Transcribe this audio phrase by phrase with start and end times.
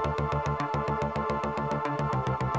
[0.00, 0.16] フフフ
[2.46, 2.49] フ。